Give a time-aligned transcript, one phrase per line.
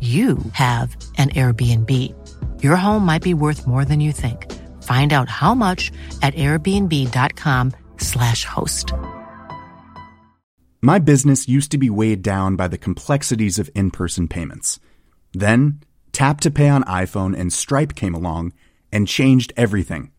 [0.00, 2.14] you have an Airbnb.
[2.62, 4.50] Your home might be worth more than you think.
[4.82, 5.92] Find out how much
[6.22, 8.94] at airbnb.com/slash host.
[10.80, 14.80] My business used to be weighed down by the complexities of in person payments.
[15.34, 15.80] Then,
[16.12, 18.54] Tap to Pay on iPhone and Stripe came along
[18.90, 20.10] and changed everything.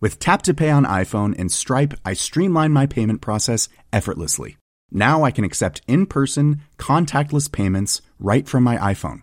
[0.00, 4.58] With Tap to Pay on iPhone and Stripe, I streamlined my payment process effortlessly.
[4.92, 9.22] Now I can accept in person, contactless payments right from my iPhone.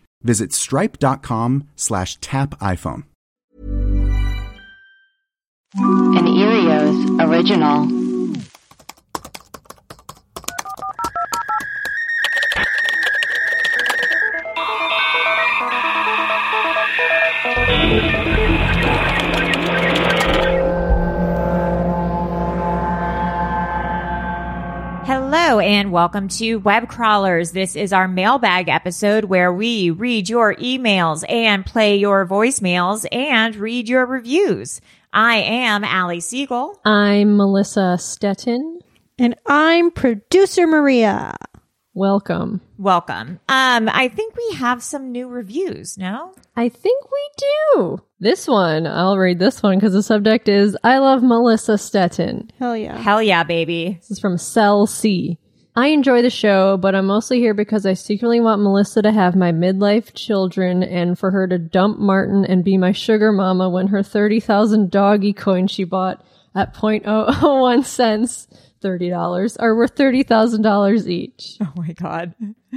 [0.23, 3.03] visit stripe.com slash tap iPhone.
[5.75, 8.10] An Earios original.
[25.51, 27.51] Hello and welcome to Web Crawlers.
[27.51, 33.53] This is our mailbag episode where we read your emails and play your voicemails and
[33.57, 34.79] read your reviews.
[35.11, 36.79] I am Allie Siegel.
[36.85, 38.79] I'm Melissa Stetten.
[39.19, 41.35] And I'm producer Maria.
[41.93, 42.61] Welcome.
[42.77, 43.41] Welcome.
[43.49, 46.33] Um, I think we have some new reviews, no?
[46.55, 48.01] I think we do.
[48.19, 52.49] This one, I'll read this one because the subject is I love Melissa Stetten.
[52.59, 52.97] Hell yeah.
[52.97, 53.97] Hell yeah, baby.
[53.99, 55.37] This is from Cell C.
[55.75, 59.35] I enjoy the show, but I'm mostly here because I secretly want Melissa to have
[59.35, 63.87] my midlife children and for her to dump Martin and be my sugar mama when
[63.87, 66.23] her 30,000 doggy coin she bought
[66.55, 68.47] at 0.001 cents
[68.81, 71.57] $30 are worth $30,000 each.
[71.61, 72.33] Oh my God.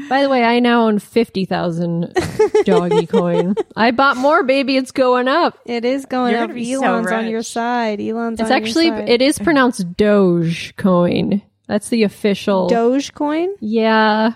[0.09, 2.13] By the way, I now own 50,000
[2.65, 3.55] doggy coin.
[3.77, 4.77] I bought more, baby.
[4.77, 5.59] It's going up.
[5.67, 6.51] It is going You're up.
[6.51, 8.01] gonna so Elon's on your side.
[8.01, 9.09] Elon's It's on actually, your side.
[9.09, 11.43] it is actually it is pronounced Doge coin.
[11.67, 12.69] That's the official.
[12.69, 13.55] Doge coin.
[13.61, 14.35] yeah.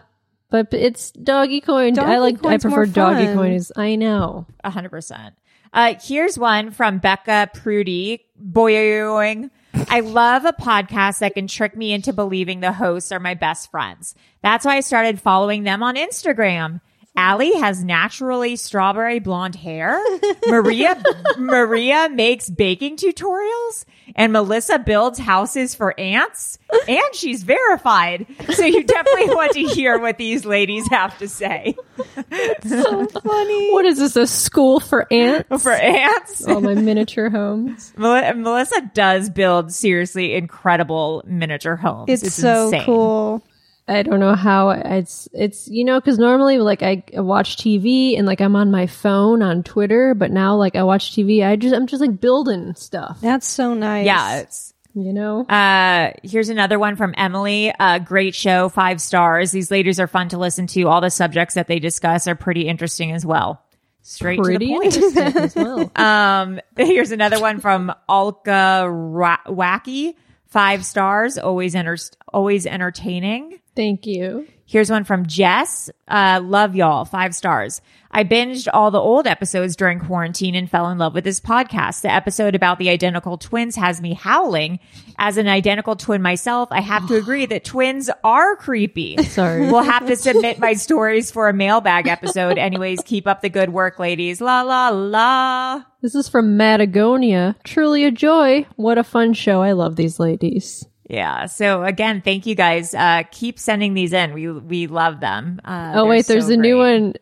[0.51, 1.93] But it's doggy coin.
[1.93, 3.35] Doggy I like, I coin's prefer doggy fun.
[3.37, 3.53] coin.
[3.53, 4.47] Is I know.
[4.65, 5.35] A hundred percent.
[5.75, 8.25] Uh, here's one from Becca Prudy.
[8.43, 9.51] Boing.
[9.91, 13.71] I love a podcast that can trick me into believing the hosts are my best
[13.71, 14.15] friends.
[14.43, 16.83] That's why I started following them on Instagram.
[17.19, 20.01] Allie has naturally strawberry blonde hair.
[20.47, 21.03] Maria
[21.37, 23.85] Maria makes baking tutorials
[24.15, 28.25] and Melissa builds houses for ants and she's verified.
[28.55, 31.75] So you definitely want to hear what these ladies have to say.
[31.97, 33.73] Funny.
[33.73, 34.15] What is this?
[34.15, 35.63] A school for ants?
[35.65, 36.47] For ants.
[36.47, 37.93] All my miniature homes.
[37.97, 42.09] Mel- Melissa does build seriously incredible miniature homes.
[42.09, 42.85] It's, so insane.
[42.85, 43.43] cool.
[43.89, 48.27] I don't know how it's it's you know because normally like I watch TV and
[48.27, 51.75] like I'm on my phone on Twitter, but now like I watch TV, I just
[51.75, 53.19] I'm just like building stuff.
[53.21, 54.07] That's so nice.
[54.07, 54.39] Yeah.
[54.41, 57.73] It's, You know, uh, here's another one from Emily.
[57.79, 59.53] Uh, great show, five stars.
[59.53, 60.83] These ladies are fun to listen to.
[60.89, 63.63] All the subjects that they discuss are pretty interesting as well.
[64.03, 64.97] Straight pretty to the point.
[64.97, 65.91] interesting as well.
[65.95, 70.15] Um, here's another one from Alka Ra- Wacky.
[70.47, 71.37] Five stars.
[71.39, 71.99] Always enter-
[72.33, 73.61] always entertaining.
[73.79, 74.49] Thank you.
[74.67, 75.89] Here's one from Jess.
[76.09, 77.05] Uh, love y'all.
[77.05, 77.81] Five stars.
[78.11, 82.01] I binged all the old episodes during quarantine and fell in love with this podcast.
[82.01, 84.81] The episode about the identical twins has me howling.
[85.17, 89.23] As an identical twin myself, I have to agree that twins are creepy.
[89.23, 89.71] Sorry.
[89.71, 92.59] We'll have to submit my stories for a mailbag episode.
[92.59, 94.41] Anyways, keep up the good work, ladies.
[94.41, 95.85] La la la.
[96.03, 97.55] This is from Matagonia.
[97.63, 98.67] Truly a joy.
[98.75, 99.63] What a fun show.
[99.63, 100.85] I love these ladies.
[101.09, 101.47] Yeah.
[101.47, 102.95] So again, thank you guys.
[102.95, 104.35] Uh, keep sending these in.
[104.35, 105.61] We we love them.
[105.65, 107.15] Uh, oh, wait, there's so a new one.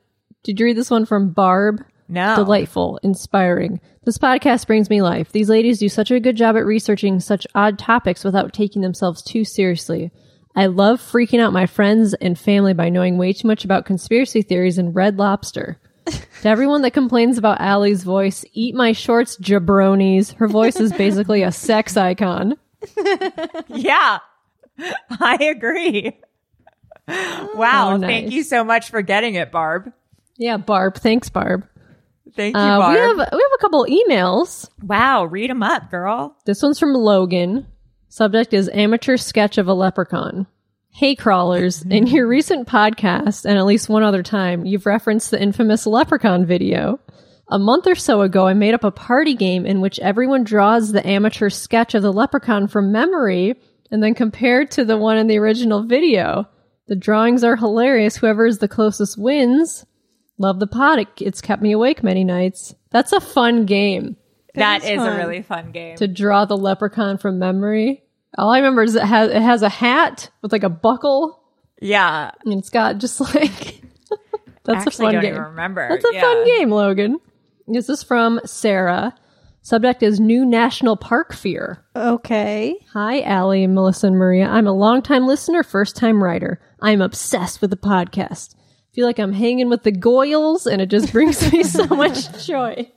[0.42, 1.84] Did you read this one from Barb?
[2.08, 2.36] No.
[2.36, 3.80] Delightful, inspiring.
[4.04, 5.32] This podcast brings me life.
[5.32, 9.22] These ladies do such a good job at researching such odd topics without taking themselves
[9.22, 10.12] too seriously.
[10.54, 14.42] I love freaking out my friends and family by knowing way too much about conspiracy
[14.42, 15.78] theories and red lobster.
[16.06, 20.34] to everyone that complains about Allie's voice, eat my shorts, jabronis.
[20.34, 22.56] Her voice is basically a sex icon.
[23.68, 24.18] Yeah.
[25.20, 26.18] I agree.
[27.08, 27.94] Wow.
[27.94, 29.92] Oh, Thank you so much for getting it, Barb.
[30.36, 30.96] Yeah, Barb.
[30.96, 31.66] Thanks, Barb.
[32.34, 32.92] Thank you, Uh, Barb.
[32.94, 34.68] we have we have a couple emails.
[34.82, 35.24] wow.
[35.24, 36.36] Read them up, girl.
[36.44, 37.66] This one's from Logan.
[38.08, 40.46] Subject is amateur sketch of a leprechaun.
[40.90, 45.40] Hey crawlers, in your recent podcast and at least one other time, you've referenced the
[45.40, 46.98] infamous leprechaun video.
[47.48, 50.90] A month or so ago, I made up a party game in which everyone draws
[50.92, 53.54] the amateur sketch of the leprechaun from memory
[53.90, 56.48] and then compared to the one in the original video.
[56.88, 58.16] The drawings are hilarious.
[58.16, 59.86] Whoever is the closest wins.
[60.38, 60.98] Love the pot.
[60.98, 62.74] It- It's kept me awake many nights.
[62.90, 64.16] That's a fun game
[64.54, 65.96] That is is a really fun game.
[65.98, 68.02] to draw the leprechaun from memory.
[68.36, 71.42] All I remember is it has it has a hat with like a buckle,
[71.80, 72.32] yeah.
[72.44, 73.82] and it's got just like
[74.64, 75.30] that's Actually, a fun don't game.
[75.34, 75.88] even remember.
[75.88, 76.20] That's a Yeah.
[76.20, 77.18] fun game, Logan.
[77.68, 79.12] This is from Sarah.
[79.62, 81.84] Subject is new national park fear.
[81.96, 82.76] Okay.
[82.92, 84.46] Hi, Allie, Melissa, and Maria.
[84.46, 86.60] I'm a longtime listener, first time writer.
[86.80, 88.54] I'm obsessed with the podcast.
[88.94, 92.88] Feel like I'm hanging with the Goyles, and it just brings me so much joy.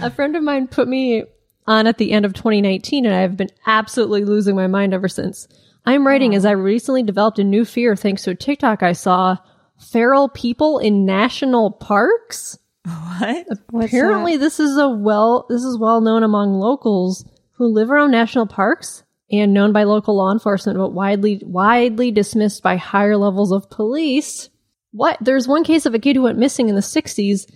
[0.00, 1.24] A friend of mine put me
[1.66, 5.46] on at the end of 2019, and I've been absolutely losing my mind ever since.
[5.84, 9.36] I'm writing as I recently developed a new fear thanks to a TikTok I saw.
[9.78, 12.58] Feral people in national parks?
[12.88, 13.46] What?
[13.70, 18.10] What's Apparently, this is a well this is well known among locals who live around
[18.12, 23.52] national parks and known by local law enforcement, but widely widely dismissed by higher levels
[23.52, 24.48] of police.
[24.92, 25.18] What?
[25.20, 27.50] There's one case of a kid who went missing in the 60s,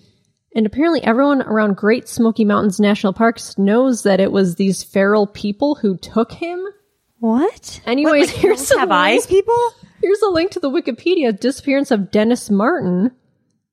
[0.55, 5.27] and apparently everyone around Great Smoky Mountains National Parks knows that it was these feral
[5.27, 6.59] people who took him.
[6.63, 6.73] that?
[7.21, 7.81] What?
[7.87, 9.57] Anyways, here's a Have link- eyes, people?
[10.03, 13.13] Here's a link to the Wikipedia disappearance of Dennis Martin.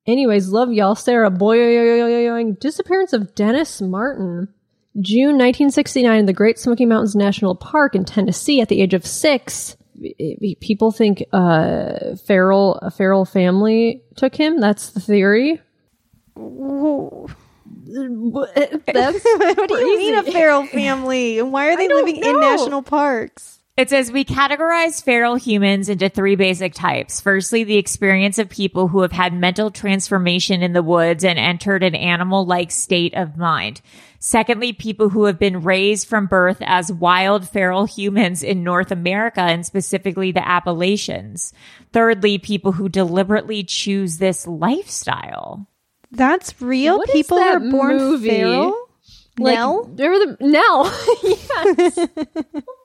[0.10, 1.30] Anyways, love y'all, Sarah.
[1.30, 4.48] Boy, disappearance of Dennis Martin.
[5.00, 9.06] June 1969 in the Great Smoky Mountains National Park in Tennessee at the age of
[9.06, 9.78] six.
[10.62, 14.60] People think uh, feral, a feral family took him.
[14.60, 15.62] That's the theory.
[16.36, 16.48] That's
[19.24, 21.38] what do you mean a feral family?
[21.38, 23.59] And why are they living in national parks?
[23.80, 27.22] It says we categorize feral humans into three basic types.
[27.22, 31.82] Firstly, the experience of people who have had mental transformation in the woods and entered
[31.82, 33.80] an animal like state of mind.
[34.20, 39.40] Secondly, people who have been raised from birth as wild feral humans in North America
[39.40, 41.54] and specifically the Appalachians.
[41.94, 45.70] Thirdly, people who deliberately choose this lifestyle.
[46.12, 46.98] That's real.
[46.98, 48.28] What is People that are born movie?
[48.28, 48.90] feral.
[49.38, 49.86] like, Nell?
[49.86, 50.94] They were the Nell.
[51.24, 52.64] yes.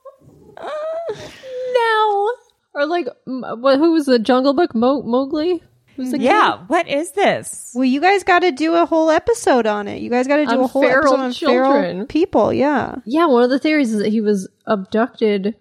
[1.73, 2.31] Nell.
[2.73, 3.77] Or like, what?
[3.79, 4.75] Who was the Jungle Book?
[4.75, 5.63] Mo- Mowgli.
[5.95, 6.57] Who's the Yeah.
[6.67, 7.71] What is this?
[7.73, 10.01] Well, you guys got to do a whole episode on it.
[10.01, 11.91] You guys got to do On a whole feral episode on children.
[11.93, 12.51] feral people.
[12.53, 15.55] Yeah, Yeah, one of the theories is that he was abducted.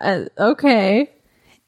[0.00, 1.10] Uh, okay,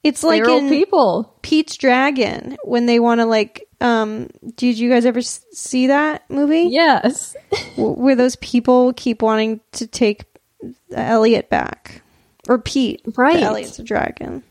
[0.04, 1.35] it's like in people.
[1.42, 3.66] Pete's Dragon when they want to like.
[3.80, 6.68] Um, did you guys ever s- see that movie?
[6.70, 7.37] Yes.
[7.76, 10.25] W- where those people keep wanting to take
[10.94, 12.02] Elliot back,
[12.48, 13.02] or Pete.
[13.04, 13.42] but Right.
[13.42, 14.42] Elliot's a dragon,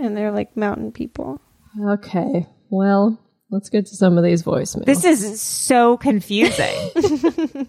[0.00, 1.40] and they're like mountain people.
[1.80, 2.46] Okay.
[2.70, 3.18] Well,
[3.50, 4.86] let's get to some of these voicemails.
[4.86, 6.74] This is so confusing.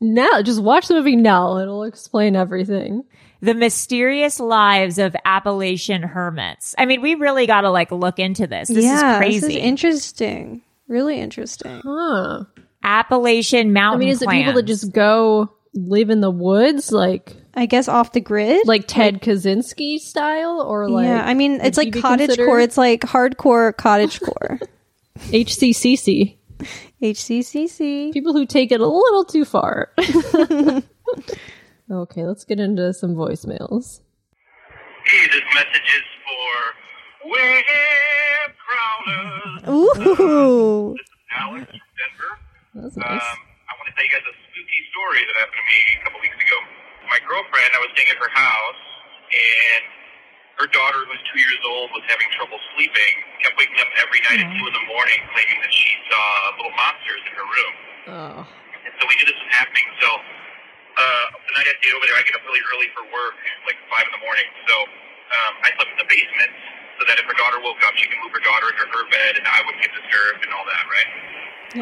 [0.00, 1.58] now, just watch the movie Nell.
[1.58, 3.04] It'll explain everything.
[3.40, 6.74] the mysterious lives of Appalachian hermits.
[6.76, 8.68] I mean, we really got to like look into this.
[8.68, 9.40] This yeah, is crazy.
[9.40, 10.62] This is interesting.
[10.88, 11.80] Really interesting.
[11.84, 12.44] Huh.
[12.82, 14.00] Appalachian mountain.
[14.00, 17.88] I mean, is it people that just go live in the woods, like I guess
[17.88, 18.68] off the grid.
[18.68, 22.60] like Ted Kaczynski style, or like yeah, I mean, it's like cottage considered core.
[22.60, 24.60] It's like hardcore cottage core.
[25.18, 26.38] HCCC.
[27.02, 28.12] HCCC.
[28.12, 29.90] People who take it a little too far.
[31.90, 34.02] okay, let's get into some voicemails.
[35.04, 36.54] Hey, this message is for
[37.28, 39.66] web crawlers.
[39.66, 40.94] Ooh.
[40.96, 42.38] This is Alex from Denver.
[42.74, 43.10] That's nice.
[43.10, 46.04] Um, I want to tell you guys a spooky story that happened to me a
[46.04, 46.37] couple weeks ago.
[47.08, 48.82] My girlfriend, I was staying at her house,
[49.32, 49.82] and
[50.60, 54.42] her daughter, who's two years old, was having trouble sleeping, kept waking up every night
[54.44, 56.24] at two in the morning, claiming that she saw
[56.58, 57.74] little monsters in her room.
[58.12, 58.40] oh.
[58.88, 59.84] And so we knew this was happening.
[60.00, 63.36] So uh, the night I stayed over there, I get up really early for work,
[63.68, 64.48] like five in the morning.
[64.66, 66.52] So um, I slept in the basement
[66.98, 69.38] so that if her daughter woke up, she can move her daughter into her bed,
[69.38, 71.10] and I wouldn't get disturbed and all that, right?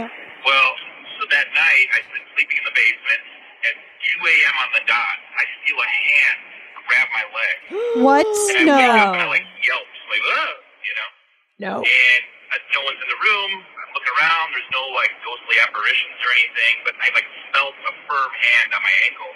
[0.05, 0.11] Yeah.
[0.45, 0.71] Well,
[1.17, 3.23] so that night I've been sleeping in the basement.
[3.67, 3.75] At
[4.23, 4.55] 2 a.m.
[4.63, 6.39] on the dot, I feel a hand
[6.87, 7.57] grab my leg,
[8.07, 8.27] What?
[8.57, 10.55] and I wake up and I like yelp, like, Ugh,
[10.87, 11.11] you know.
[11.57, 11.75] No.
[11.83, 12.23] And
[12.55, 13.51] uh, no one's in the room.
[13.59, 14.47] I'm looking around.
[14.55, 18.83] There's no like ghostly apparitions or anything, but I like felt a firm hand on
[18.85, 19.33] my ankle.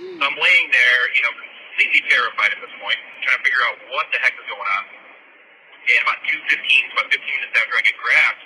[0.00, 3.76] So I'm laying there, you know, completely terrified at this point, trying to figure out
[3.92, 4.84] what the heck is going on.
[4.88, 8.42] And about 2.15, so about 15 minutes after I get grabbed,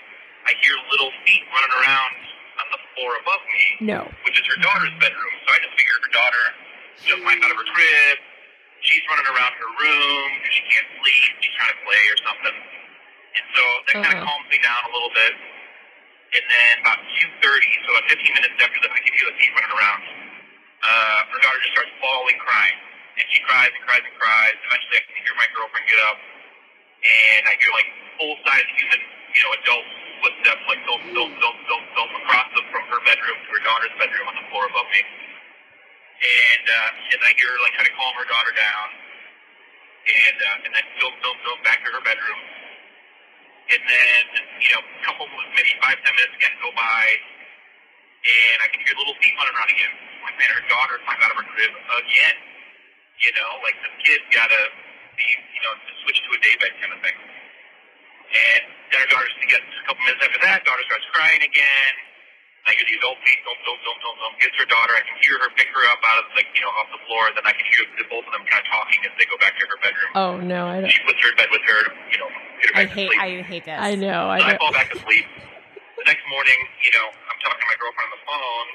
[0.49, 2.13] I hear little feet running around
[2.61, 4.01] on the floor above me No.
[4.27, 5.35] which is her daughter's bedroom.
[5.45, 6.45] So I just figured her daughter
[7.05, 8.17] just climbed out of her crib.
[8.85, 10.29] She's running around her room.
[10.53, 11.31] She can't sleep.
[11.41, 12.57] She's trying to play or something.
[13.35, 15.33] And so that kind of calms me down a little bit.
[16.35, 17.01] And then about
[17.43, 20.03] 2.30, so about 15 minutes after that, I can hear the feet running around.
[20.85, 22.79] Uh, her daughter just starts bawling, crying.
[23.15, 24.57] And she cries and cries and cries.
[24.67, 26.19] Eventually I can hear my girlfriend get up.
[26.19, 29.01] And I hear like full-size human,
[29.33, 29.53] you know,
[30.25, 33.93] footsteps like thump, thump, thump, thump, thump across the, from her bedroom to her daughter's
[34.01, 35.05] bedroom on the floor above me.
[35.05, 38.89] And, uh, and I hear her like try to calm her daughter down.
[40.09, 42.41] And, uh, and then thump, thump, thump back to her bedroom.
[43.69, 44.25] And then,
[44.65, 47.05] you know, a couple, maybe five, ten minutes again go by.
[48.25, 49.93] And I can hear little feet running around again.
[50.25, 52.37] Like, man, her daughter climbed out of her crib again.
[53.21, 54.73] You know, like the kid gotta
[55.21, 55.73] you know,
[56.05, 57.17] switch to a daybed kind of thing.
[58.33, 61.93] And then her daughter gets a couple minutes after that, daughter starts crying again.
[62.65, 64.97] I hear the adult feet, don't, don't, don't, don't, don't, gets her daughter.
[64.97, 67.29] I can hear her pick her up out of like, you know, off the floor.
[67.37, 69.53] Then I can hear the, both of them kind of talking as they go back
[69.61, 70.11] to her bedroom.
[70.17, 70.65] Oh no.
[70.73, 70.89] I don't.
[70.89, 72.31] She puts her in bed with her, you know,
[72.65, 73.21] get her I back to hate sleep.
[73.21, 73.77] I hate this.
[73.77, 74.33] I know.
[74.33, 75.29] I So I fall back to sleep.
[76.01, 78.69] The next morning, you know, I'm talking to my girlfriend on the phone,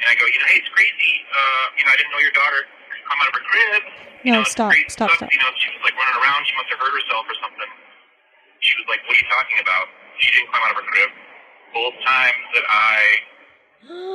[0.00, 1.12] and I go, you know, hey, it's crazy.
[1.28, 2.64] Uh, you know, I didn't know your daughter
[3.04, 3.82] come out of her crib.
[4.24, 5.28] You No, know, it's stop, crazy stop, stuff.
[5.28, 5.32] stop.
[5.32, 6.48] You know, she was like running around.
[6.48, 7.70] She must have hurt herself or something.
[8.62, 9.86] She was like, what are you talking about?
[10.22, 11.10] She didn't climb out of her crib.
[11.74, 12.96] Both times that I,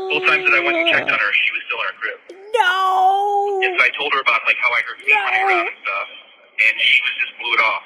[0.08, 2.20] both times that I went and checked on her, she was still in her crib.
[2.56, 3.60] No.
[3.68, 6.08] And so I told her about like how I heard feet running around and stuff,
[6.64, 7.86] and she was just blew it off.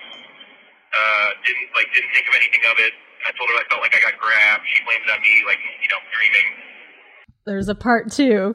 [0.91, 2.93] Uh, didn't like didn't think of anything of it.
[3.25, 4.63] I told her I felt like I got grabbed.
[4.69, 6.47] She blamed it on me, like you know, dreaming.
[7.47, 8.53] There's a part two.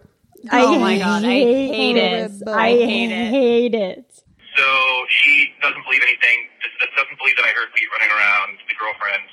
[0.53, 2.31] Oh my God, I hate it.
[2.47, 3.31] I hate it.
[3.35, 4.23] hate it.
[4.55, 4.65] So
[5.09, 6.39] she doesn't believe anything.
[6.81, 9.25] Just doesn't believe that I heard feet running around the girlfriend,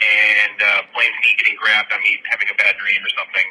[0.00, 3.46] and uh, blames me getting grabbed on me having a bad dream or something.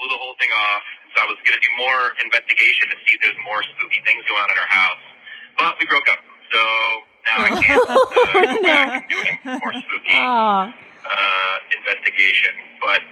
[0.00, 0.84] Blew the whole thing off.
[1.12, 4.24] So I was going to do more investigation to see if there's more spooky things
[4.24, 5.04] going on in our house.
[5.60, 6.22] But we broke up.
[6.54, 6.60] So
[7.28, 10.16] now I can't uh, go back and do any more spooky
[11.04, 12.54] uh, investigation.
[12.80, 13.02] But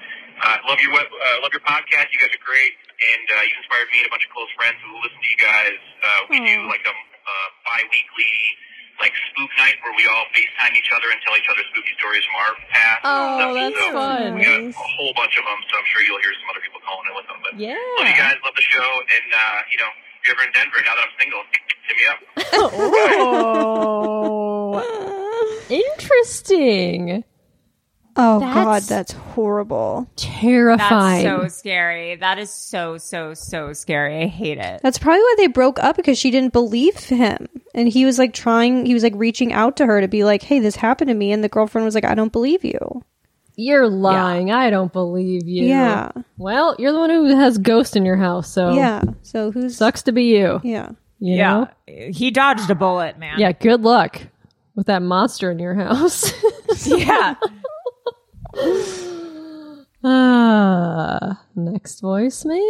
[0.41, 2.09] uh, love your web, uh, love your podcast.
[2.15, 2.73] You guys are great,
[3.03, 5.41] and uh, you inspired me and a bunch of close friends who listen to you
[5.43, 5.77] guys.
[6.01, 8.33] Uh, we do like a uh, bi-weekly
[8.99, 12.25] like spook night where we all FaceTime each other and tell each other spooky stories
[12.27, 13.01] from our past.
[13.07, 13.53] and Oh, stuff.
[13.55, 14.35] that's so fun.
[14.35, 16.81] We got a whole bunch of them, so I'm sure you'll hear some other people
[16.83, 17.39] calling in with them.
[17.43, 17.79] But Yeah.
[18.03, 20.83] love you guys, love the show, and uh, you know, if you're ever in Denver
[20.83, 21.43] now that I'm single,
[21.87, 22.19] hit me up.
[23.49, 24.83] Oh.
[25.71, 27.25] Interesting.
[28.21, 30.11] Oh That's- God, that's horrible.
[30.17, 30.79] Terrifying.
[30.79, 30.89] That's
[31.23, 31.43] Terrifying.
[31.43, 32.17] so scary.
[32.17, 34.23] That is so so so scary.
[34.23, 34.81] I hate it.
[34.83, 38.33] That's probably why they broke up because she didn't believe him, and he was like
[38.35, 38.87] trying.
[38.87, 41.33] He was like reaching out to her to be like, "Hey, this happened to me,"
[41.33, 43.03] and the girlfriend was like, "I don't believe you."
[43.61, 44.53] You're lying.
[44.53, 45.65] I don't believe you.
[45.67, 46.13] Yeah.
[46.37, 49.03] Well, you're the one who has ghost in your house, so Yeah.
[49.23, 50.61] So who's sucks to be you.
[50.63, 50.91] Yeah.
[51.19, 52.11] you Yeah, know?
[52.13, 53.41] he dodged a bullet, man.
[53.41, 54.21] Yeah, good luck
[54.77, 56.33] with that monster in your house.
[56.87, 57.35] yeah.
[60.05, 62.61] ah, next voicemail.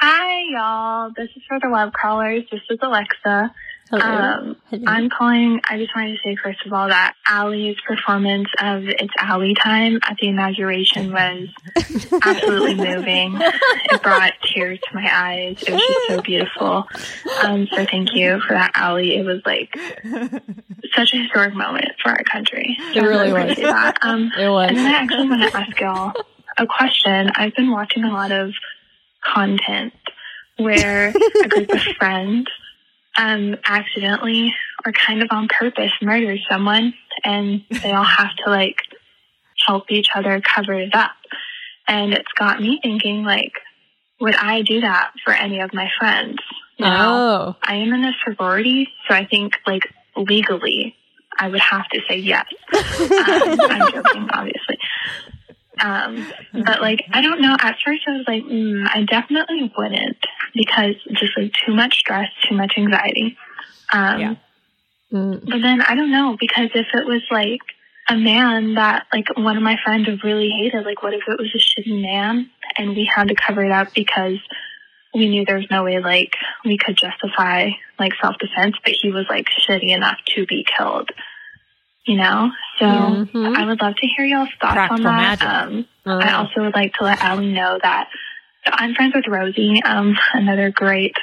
[0.00, 1.12] Hi, y'all.
[1.16, 2.42] This is for the web crawlers.
[2.50, 3.54] This is Alexa.
[3.90, 4.02] Hello.
[4.02, 4.82] Um, Hello.
[4.88, 5.60] I'm calling.
[5.68, 10.00] I just wanted to say, first of all, that Allie's performance of It's Allie Time
[10.02, 11.48] at the inauguration was
[12.22, 13.40] absolutely moving.
[13.88, 15.62] It brought tears to my eyes.
[15.62, 16.88] It was just so beautiful.
[17.44, 19.14] Um, so thank you for that, Allie.
[19.16, 19.72] It was like
[20.94, 22.76] such a historic moment for our country.
[22.92, 23.56] So It really was.
[23.58, 23.98] That.
[24.02, 24.68] Um, It was.
[24.70, 26.12] and then I actually want to ask y'all
[26.58, 27.30] a question.
[27.36, 28.52] I've been watching a lot of
[29.24, 29.92] content
[30.56, 31.10] where
[31.44, 32.46] a group of friends
[33.18, 34.54] um, accidentally
[34.84, 36.94] or kind of on purpose murders someone
[37.24, 38.76] and they all have to like
[39.66, 41.12] help each other cover it up.
[41.88, 43.52] And it's got me thinking like,
[44.20, 46.36] would I do that for any of my friends?
[46.78, 47.56] Now, Oh.
[47.62, 49.82] I am in a sorority, so I think like
[50.16, 50.94] legally
[51.38, 52.46] I would have to say yes.
[52.72, 54.78] Um, I'm joking, obviously.
[55.80, 56.32] Um,
[56.64, 57.54] but like, I don't know.
[57.60, 60.16] At first, I was like, mm, I definitely wouldn't
[60.56, 63.36] because just like too much stress, too much anxiety.
[63.92, 64.34] Um, Yeah.
[65.12, 65.40] Mm.
[65.48, 67.60] but then I don't know because if it was like
[68.08, 71.52] a man that like one of my friends really hated, like what if it was
[71.54, 74.38] a shitty man and we had to cover it up because
[75.14, 76.32] we knew there was no way like
[76.64, 81.10] we could justify like self defense, but he was like shitty enough to be killed.
[82.04, 82.50] You know?
[82.78, 83.56] So Mhm.
[83.56, 85.40] I would love to hear y'all's thoughts Practical on that.
[85.40, 85.48] magic.
[85.48, 86.18] Um Oh.
[86.20, 88.08] I also would like to let Allie know that
[88.66, 91.14] so I'm friends with Rosie, um, another great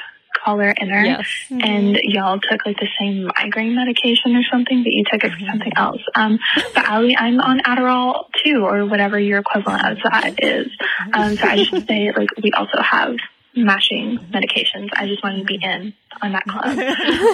[0.44, 1.26] caller inner Yes.
[1.50, 5.46] and y'all took like the same migraine medication or something, but you took it for
[5.46, 6.02] something else.
[6.14, 6.38] Um,
[6.74, 10.66] but Allie, I'm on Adderall too, or whatever your equivalent of that is.
[11.12, 13.16] Um, so I should say like we also have
[13.56, 14.88] matching medications.
[14.94, 16.76] I just wanted to be in on that club.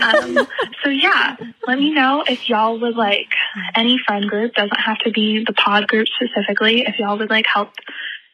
[0.03, 0.47] Um,
[0.85, 1.37] so yeah,
[1.67, 3.29] let me know if y'all would like
[3.75, 6.83] any friend group doesn't have to be the pod group specifically.
[6.87, 7.71] If y'all would like help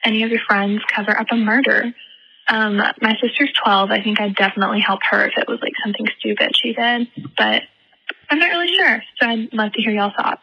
[0.07, 1.93] any of your friends cover up a murder.
[2.49, 3.91] Um, my sister's 12.
[3.91, 7.63] I think I'd definitely help her if it was like something stupid she did, but
[8.31, 9.03] I'm not really sure.
[9.21, 10.43] So I'd love to hear y'all thoughts.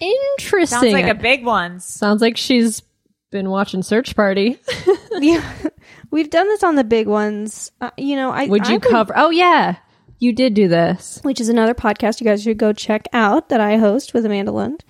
[0.00, 0.80] Interesting.
[0.80, 1.80] Sounds like a big one.
[1.80, 2.82] Sounds like she's
[3.30, 4.58] been watching Search Party.
[5.12, 5.52] yeah,
[6.10, 7.70] we've done this on the big ones.
[7.80, 9.12] Uh, you know, I Would I you cover?
[9.16, 9.76] Oh yeah,
[10.18, 11.20] you did do this.
[11.22, 14.52] which is another podcast you guys should go check out that I host with Amanda
[14.52, 14.84] Lund.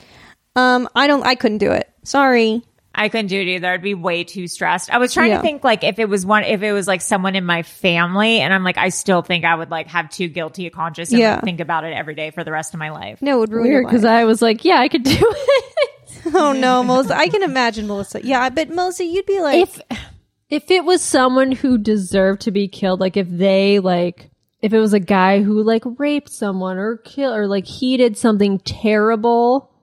[0.54, 1.24] Um, I don't.
[1.24, 1.90] I couldn't do it.
[2.04, 2.62] Sorry.
[2.98, 3.68] I couldn't do it either.
[3.68, 4.90] I'd be way too stressed.
[4.90, 5.36] I was trying Yeah.
[5.36, 8.40] to think like if it was one, if it was like someone in my family,
[8.40, 11.20] and I'm like, I still think I would like have too guilty a conscience and
[11.20, 11.34] Yeah.
[11.36, 13.22] like, think about it every day for the rest of my life.
[13.22, 14.04] No, it would ruin Weird your because.
[14.04, 15.80] I was like, yeah, I could do it.
[16.34, 17.16] oh no, Melissa.
[17.16, 18.20] I can imagine Melissa.
[18.24, 19.80] Yeah, but Melissa, you'd be like, if
[20.50, 24.80] if it was someone who deserved to be killed, like if they like if it
[24.80, 29.60] was a guy who like raped someone or kill or like he did something terrible,
[29.60, 29.77] like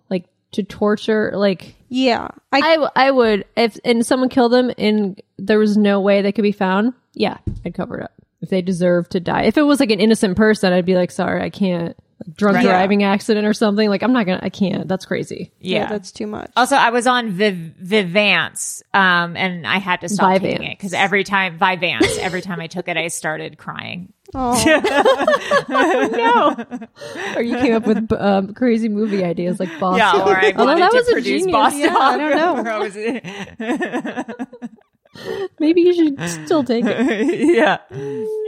[0.55, 5.77] to torture, like yeah, I I would if and someone killed them and there was
[5.77, 6.93] no way they could be found.
[7.13, 9.43] Yeah, I'd cover it up if they deserve to die.
[9.43, 11.95] If it was like an innocent person, I'd be like, sorry, I can't.
[12.33, 12.63] Drunk Right.
[12.65, 13.89] driving accident or something.
[13.89, 14.39] Like I'm not gonna.
[14.41, 14.87] I can't.
[14.87, 15.51] That's crazy.
[15.59, 15.79] yeah.
[15.81, 15.87] Yeah.
[15.89, 16.49] that's too much.
[16.55, 20.41] Also, I was on Viv- Vyvanse, um, and I had to stop Vyvanse.
[20.41, 24.13] taking it because every time Vyvanse, every time I took it, I started crying.
[24.37, 25.65] Oh,
[27.37, 29.97] Or you came up with um, crazy movie ideas like Boss.
[29.97, 30.27] Yeah, Dog.
[30.27, 31.51] or I Although wanted that to was a produce genius.
[31.53, 31.81] Boston.
[31.81, 32.55] Yeah, I don't know.
[32.57, 32.95] Or I was-
[35.59, 37.49] Maybe you should still take it.
[37.55, 37.77] yeah.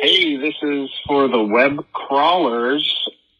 [0.02, 2.94] Hey, this is for the web crawlers.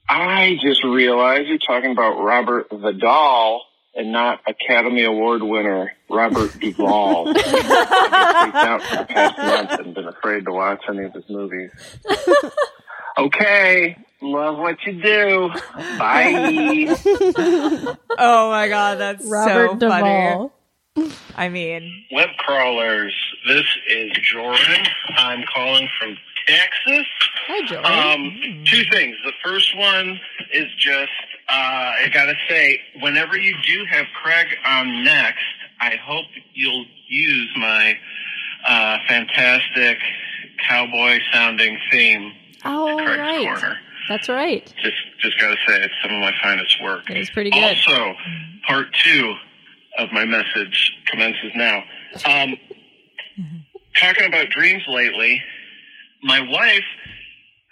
[0.08, 7.28] I just realized you're talking about Robert Vidal and not Academy Award winner Robert Duvall.
[7.28, 7.46] I've been
[8.56, 9.37] out for the past month and
[9.98, 11.72] been afraid to watch any of his movies.
[13.20, 15.50] Okay, love what you do.
[15.98, 16.96] Bye.
[18.20, 20.52] Oh my god, that's Robert so funny.
[21.36, 23.16] I mean, Web crawlers,
[23.48, 24.86] this is Jordan.
[25.18, 27.08] I'm calling from Texas.
[27.48, 27.86] Hi, Jordan.
[27.92, 29.16] Um, two things.
[29.26, 30.20] The first one
[30.54, 31.10] is just,
[31.50, 35.44] uh, I gotta say, whenever you do have Craig on next,
[35.80, 37.98] I hope you'll use my,
[38.68, 39.98] uh, fantastic
[40.68, 42.34] cowboy sounding theme.
[42.66, 43.46] oh, right.
[43.46, 43.78] Corner.
[44.10, 44.66] That's right.
[44.82, 47.10] Just, just gotta say, it's some of my finest work.
[47.10, 47.62] It was pretty good.
[47.64, 48.16] Also,
[48.68, 49.34] part two
[49.98, 51.84] of my message commences now.
[52.26, 52.56] Um,
[54.00, 55.42] talking about dreams lately,
[56.24, 56.86] my wife,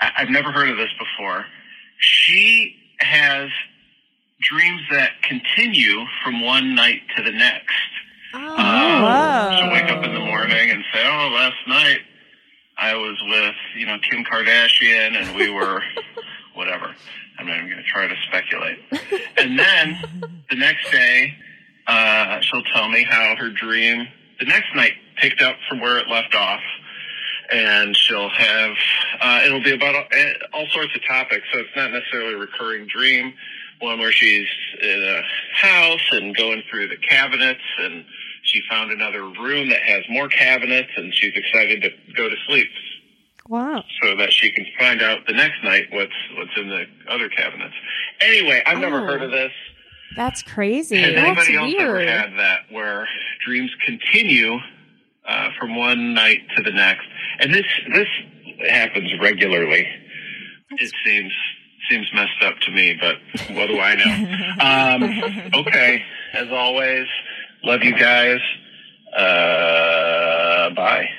[0.01, 1.45] I- I've never heard of this before.
[1.99, 3.49] She has
[4.41, 7.73] dreams that continue from one night to the next.
[8.36, 9.06] Oh.
[9.06, 12.00] Um, she'll wake up in the morning and say, "Oh, last night
[12.78, 15.82] I was with you know Kim Kardashian and we were
[16.54, 16.93] whatever."
[17.38, 18.80] I'm not even going to try to speculate.
[19.38, 21.36] And then the next day,
[21.88, 24.08] uh, she'll tell me how her dream
[24.39, 26.62] the next night picked up from where it left off.
[27.52, 28.71] And she'll have,
[29.21, 31.45] uh, it'll be about all, eh, all sorts of topics.
[31.54, 33.34] So it's not necessarily a recurring dream.
[33.82, 34.48] One where she's
[34.82, 35.21] in a
[35.54, 38.06] house and going through the cabinets and
[38.56, 42.68] she found another room that has more cabinets and she's excited to go to sleep
[43.50, 43.84] wow.
[44.02, 47.74] so that she can find out the next night what's what's in the other cabinets.
[48.22, 49.06] Anyway, I've never Oh.
[49.06, 49.52] heard of this.
[50.15, 50.98] that's crazy.
[50.98, 53.08] Has That's anybody else ever had that where
[53.46, 54.58] dreams continue
[55.28, 57.06] uh, from one night to the next?
[57.39, 58.08] And this this
[58.70, 59.86] happens regularly.
[60.72, 61.34] it seems
[61.89, 63.18] seems messed up to me, but
[63.56, 65.04] what do I know?
[65.52, 66.02] um, okay,
[66.34, 67.06] as always,
[67.65, 68.39] love you guys.
[69.15, 71.10] Uh, bye.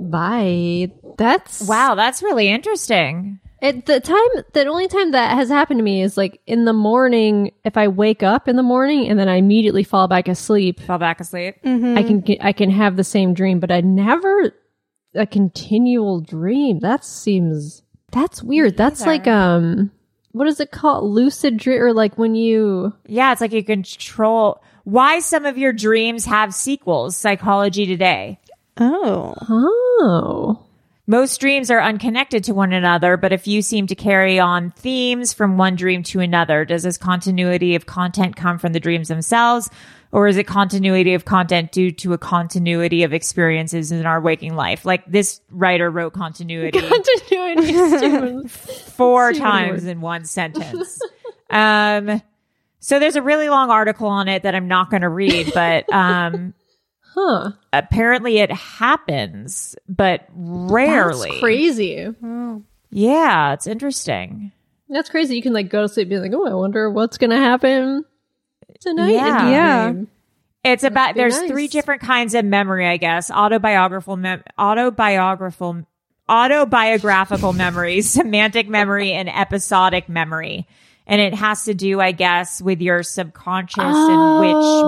[0.00, 0.92] Bye.
[1.16, 3.40] That's Wow, that's really interesting.
[3.60, 6.72] At the time, the only time that has happened to me is like in the
[6.72, 7.52] morning.
[7.64, 10.98] If I wake up in the morning and then I immediately fall back asleep, Fall
[10.98, 11.56] back asleep.
[11.64, 14.52] I can get, I can have the same dream, but I never
[15.14, 16.78] a continual dream.
[16.80, 18.76] That seems that's weird.
[18.76, 19.90] That's like um,
[20.30, 21.10] what is it called?
[21.10, 25.74] Lucid dream, or like when you Yeah, it's like you control why some of your
[25.74, 27.14] dreams have sequels.
[27.14, 28.38] Psychology Today.
[28.78, 29.34] Oh.
[29.50, 30.66] oh
[31.06, 35.34] Most dreams are unconnected to one another, but if you seem to carry on themes
[35.34, 39.68] from one dream to another, does this continuity of content come from the dreams themselves?
[40.10, 44.56] Or is it continuity of content due to a continuity of experiences in our waking
[44.56, 44.86] life?
[44.86, 46.80] Like this writer wrote continuity
[47.26, 48.48] continuity.
[48.48, 50.98] four times in one sentence.
[51.50, 52.22] um,
[52.80, 55.92] so there's a really long article on it that I'm not going to read, but
[55.92, 56.54] um,
[57.00, 57.50] huh?
[57.72, 61.30] apparently it happens, but rarely.
[61.30, 62.08] That's crazy.
[62.90, 64.52] Yeah, it's interesting.
[64.88, 65.36] That's crazy.
[65.36, 68.04] You can like go to sleep being like, oh, I wonder what's gonna happen
[68.80, 69.10] tonight.
[69.10, 69.38] Yeah.
[69.40, 69.90] in the Yeah.
[69.92, 70.08] dream.
[70.64, 71.50] It's about there's nice.
[71.50, 73.30] three different kinds of memory, I guess.
[73.30, 75.86] Autobiographical mem- autobiographical
[76.28, 80.66] autobiographical memory, semantic memory, and episodic memory.
[81.10, 84.40] And it has to do, I guess, with your subconscious and Oh.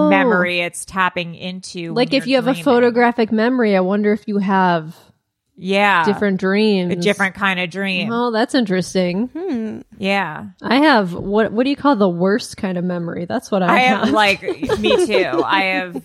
[0.04, 1.94] which memory it's tapping into.
[1.94, 4.94] Like if you're you have a photographic memory, I wonder if you have
[5.56, 6.92] yeah, different dreams.
[6.92, 8.12] a different kind of dream.
[8.12, 9.28] Oh, that's interesting.
[9.28, 9.80] Hmm.
[9.98, 11.52] yeah, I have what?
[11.52, 13.24] What do you call the worst kind of memory?
[13.24, 14.42] That's what I, I have like
[14.78, 15.42] me too.
[15.44, 16.02] I have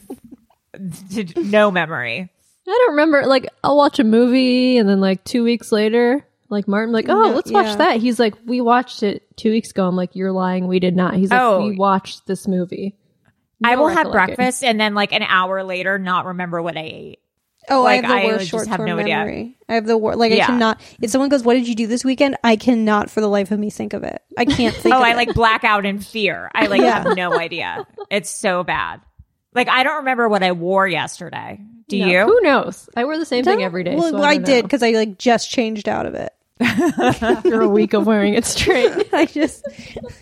[1.36, 2.30] no memory.
[2.67, 3.25] I don't remember.
[3.28, 6.25] Like I'll watch a movie and then like two weeks later,
[6.56, 7.76] like Martin, like, oh, let's watch yeah.
[7.76, 7.98] that.
[8.02, 9.88] He's like, we watched it two weeks ago.
[9.88, 10.68] I'm like, you're lying.
[10.68, 11.13] We did not.
[11.15, 11.68] He's like, Oh.
[11.68, 12.96] we watched this movie.
[13.63, 17.20] I will have breakfast and then like an hour later not remember what I ate.
[17.70, 19.54] Oh, Like, I have the worst just short have term no idea.
[19.68, 20.20] I have the worst.
[20.20, 20.80] Like I cannot.
[21.02, 23.60] If someone goes, "What did you do this weekend?" I cannot, for the life of
[23.60, 24.22] me, think of it.
[24.38, 24.94] I can't think.
[24.96, 25.15] Oh, of I it.
[25.15, 26.52] like black out in fear.
[26.54, 27.04] I like Yeah.
[27.04, 27.88] have no idea.
[28.12, 29.02] It's so bad.
[29.56, 31.60] Like I don't remember what I wore yesterday.
[31.88, 32.20] Do No, you?
[32.26, 32.89] Who knows?
[32.96, 33.96] I wear the same thing every day.
[33.96, 36.34] Well, so I, I, did because I like just changed out of it.
[36.60, 38.91] After a week of wearing it straight.
[39.13, 39.65] I just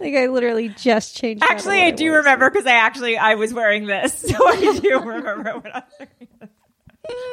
[0.00, 1.44] like I literally just changed.
[1.48, 2.18] Actually, what I do wore.
[2.18, 5.92] remember because I actually I was wearing this, so I do remember what I was
[5.98, 6.50] wearing.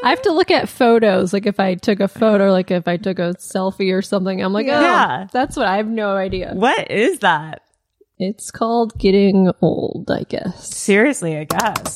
[0.04, 1.34] I have to look at photos.
[1.34, 4.54] Like if I took a photo, like if I took a selfie or something, I'm
[4.54, 5.23] like, oh, Yeah.
[5.26, 6.52] oh, that's what I have no idea.
[6.54, 7.63] What is that?
[8.19, 10.71] It's called getting old, I guess.
[10.78, 11.95] Seriously, I guess.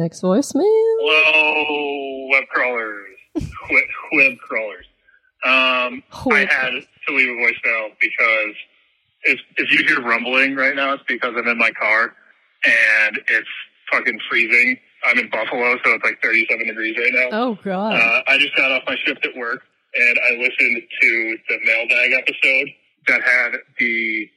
[0.00, 0.62] Next voicemail.
[0.64, 3.84] Hello, web crawlers, web,
[4.14, 4.86] web crawlers.
[5.44, 6.70] Um, I had
[7.06, 8.54] to leave a voicemail because
[9.24, 12.14] if if you hear rumbling right now, it's because I'm in my car
[12.64, 13.48] and it's
[13.92, 14.78] fucking freezing.
[15.04, 17.28] I'm in Buffalo, so it's like 37 degrees right now.
[17.38, 17.92] Oh god.
[17.96, 19.60] Uh, I just got off my shift at work
[19.94, 22.68] and I listened to the mailbag episode
[23.06, 24.30] that had the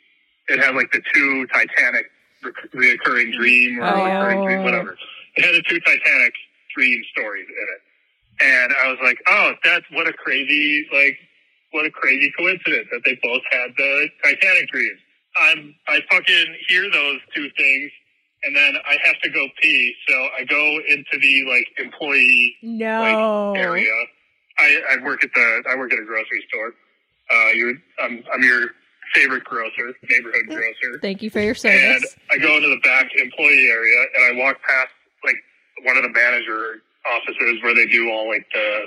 [0.49, 2.07] it had like the two Titanic
[2.43, 4.03] rec- reoccurring dream or Oh.
[4.03, 4.97] recurring dream, whatever.
[5.35, 6.33] It had the two Titanic
[6.75, 7.81] dream stories in it,
[8.45, 11.17] and I was like, oh, that's what a crazy like
[11.71, 14.99] what a crazy coincidence that they both had the Titanic dreams.
[15.39, 17.91] I'm I fucking hear those two things.
[18.45, 23.53] And then I have to go pee, so I go into the like employee No.
[23.55, 23.89] like, area.
[24.59, 26.73] I, I work at the I work at a grocery store.
[27.33, 28.67] Uh, you, I'm, I'm your
[29.15, 30.99] favorite grocer, neighborhood grocer.
[31.01, 32.17] Thank you for your And service.
[32.31, 34.89] I go into the back employee area, and I walk past
[35.23, 35.35] like
[35.83, 38.85] one of the manager offices where they do all like the.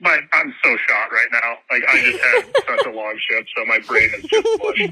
[0.00, 1.56] My, I'm so shot right now.
[1.70, 2.44] Like I just had
[2.76, 4.90] such a long shift, so my brain is just mush.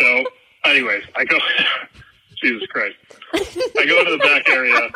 [0.00, 0.24] So,
[0.64, 1.38] anyways, I go.
[2.42, 2.96] Jesus Christ!
[3.34, 4.90] I go to the back area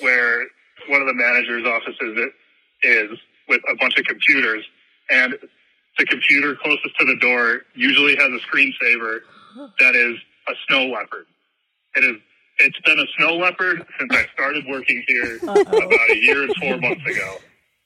[0.00, 0.46] where
[0.88, 2.30] one of the manager's offices
[2.82, 3.10] is
[3.48, 4.64] with a bunch of computers,
[5.10, 5.38] and
[5.98, 9.20] the computer closest to the door usually has a screensaver
[9.78, 10.16] that is
[10.48, 11.26] a snow leopard.
[11.94, 12.16] It is.
[12.58, 16.78] It's been a snow leopard since I started working here about a year and four
[16.78, 17.36] months ago.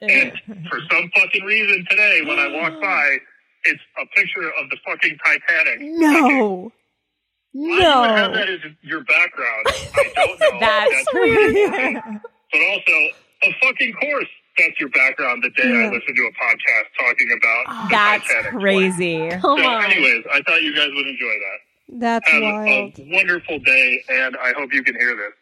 [0.02, 0.32] And
[0.68, 3.16] for some fucking reason today, when I walk by,
[3.64, 5.80] it's a picture of the fucking Titanic.
[5.80, 6.72] No.
[7.52, 10.60] Why you would have that as your background, I don't know.
[10.60, 11.98] That's crazy.
[12.52, 12.92] But also,
[13.42, 17.66] of fucking course, that's your background the day I listened to a podcast talking about
[17.66, 18.52] the That's Titanic.
[18.60, 19.30] crazy.
[19.42, 21.58] So, anyways, I thought you guys would enjoy that.
[21.88, 22.98] That's Have wild.
[22.98, 25.32] a wonderful day, and I hope you can hear this.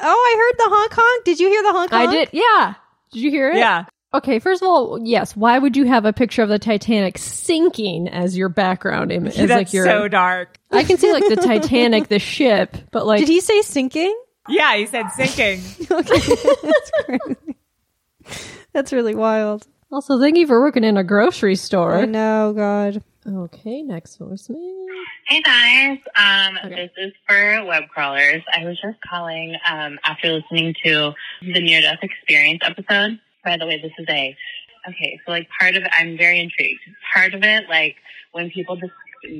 [0.00, 1.24] Oh, I heard the honk honk.
[1.24, 2.08] Did you hear the honk honk?
[2.08, 2.28] I did.
[2.32, 2.74] Yeah.
[3.12, 3.58] Did you hear it?
[3.58, 3.84] Yeah.
[4.12, 5.36] Okay, first of all, yes.
[5.36, 9.38] Why would you have a picture of the Titanic sinking as your background image?
[9.38, 10.58] As That's like your, so dark.
[10.72, 14.16] I can see like the Titanic, the ship, but like Did he say sinking?
[14.48, 15.60] Yeah, he said sinking.
[15.90, 17.56] Okay, that's crazy.
[18.72, 19.66] That's really wild.
[19.92, 21.96] Also, thank you for working in a grocery store.
[21.96, 23.02] I know, God.
[23.26, 24.86] Okay, next voicemail.
[25.26, 28.42] Hey guys, um, this is for web crawlers.
[28.50, 33.20] I was just calling um, after listening to the near death experience episode.
[33.44, 34.34] By the way, this is a
[34.88, 35.20] okay.
[35.26, 36.80] So like part of it, I'm very intrigued.
[37.12, 37.96] Part of it, like
[38.32, 38.92] when people just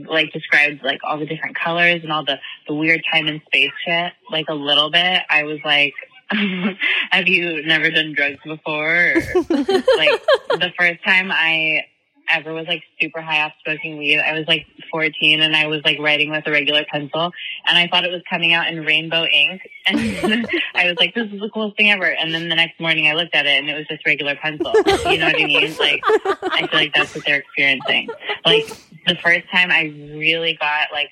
[0.07, 2.37] like described like all the different colors and all the
[2.69, 5.95] the weird time and space shit, like a little bit, I was like.
[7.11, 8.87] Have you never done drugs before?
[8.87, 9.15] Or,
[9.51, 10.23] like
[10.61, 11.87] the first time I
[12.33, 14.19] ever was like super high off smoking weed.
[14.19, 17.33] I was like 14 and I was like writing with a regular pencil
[17.67, 19.63] and I thought it was coming out in rainbow ink.
[19.87, 19.99] And
[20.75, 22.07] I was like, this is the coolest thing ever.
[22.07, 24.73] And then the next morning I looked at it and it was just regular pencil.
[25.11, 25.77] You know what I mean?
[25.79, 28.09] Like, I feel like that's what they're experiencing.
[28.45, 28.67] Like
[29.07, 29.83] the first time I
[30.17, 31.11] really got like,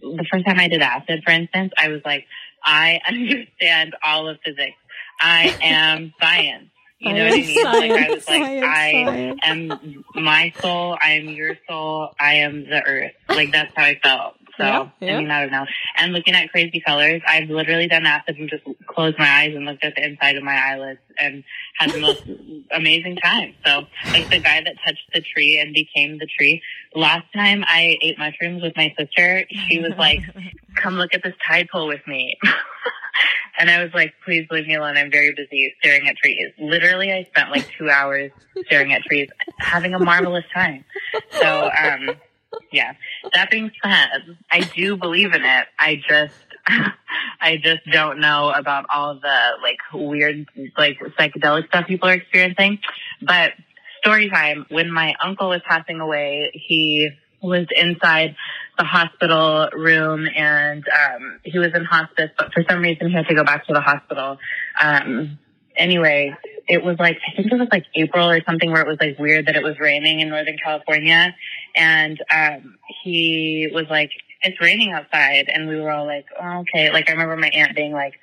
[0.00, 2.26] the first time I did acid, for instance, I was like,
[2.64, 4.76] I understand all of physics.
[5.20, 6.70] I am science.
[7.04, 7.64] You know what I mean?
[7.64, 9.40] Like I was like, Science, I science.
[9.44, 10.96] am my soul.
[11.02, 12.10] I am your soul.
[12.18, 13.12] I am the earth.
[13.28, 14.34] Like that's how I felt.
[14.56, 15.16] So Yeah, yeah.
[15.16, 15.66] I mean, I don't know.
[15.96, 19.64] And looking at crazy colors, I've literally done acid and just closed my eyes and
[19.66, 21.42] looked at the inside of my eyelids and
[21.76, 22.22] had the most
[22.70, 23.54] amazing time.
[23.66, 26.62] So like the guy that touched the tree and became the tree.
[26.94, 30.20] Last time I ate mushrooms with my sister, she was like,
[30.76, 32.36] "Come look at this tide pool with me."
[33.58, 34.96] And I was like, please leave me alone.
[34.96, 36.50] I'm very busy staring at trees.
[36.58, 38.32] Literally, I spent like two hours
[38.66, 40.84] staring at trees, having a marvelous time.
[41.30, 42.16] So, um,
[42.72, 42.94] yeah.
[43.32, 45.66] That being said, I do believe in it.
[45.78, 46.34] I just,
[47.40, 52.80] I just don't know about all the like weird, like psychedelic stuff people are experiencing.
[53.22, 53.52] But
[54.02, 58.34] story time, when my uncle was passing away, he was inside
[58.78, 63.26] the hospital room and um he was in hospice but for some reason he had
[63.26, 64.38] to go back to the hospital.
[64.80, 65.38] Um
[65.76, 66.32] anyway
[66.68, 69.18] it was like i think it was like april or something where it was like
[69.18, 71.34] weird that it was raining in northern california.
[71.76, 74.10] And um he was like
[74.46, 75.48] it's raining outside.
[75.48, 76.92] And we were all like oh, okay.
[76.92, 78.14] Like i remember my aunt being like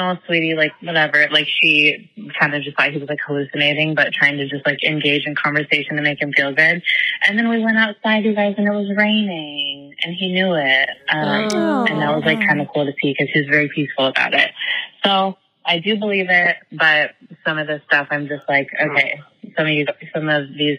[0.00, 2.10] oh sweetie like whatever like she
[2.40, 5.34] kind of just thought he was like hallucinating but trying to just like engage in
[5.34, 6.82] conversation to make him feel good
[7.26, 10.88] and then we went outside you guys and it was raining and he knew it
[11.10, 11.84] um Oh.
[11.88, 14.32] and that was like kind of cool to see because he was very peaceful about
[14.34, 14.50] it
[15.04, 15.36] so
[15.66, 17.10] i do believe it but
[17.46, 19.20] some of this stuff i'm just like okay
[19.56, 20.78] some of you some of these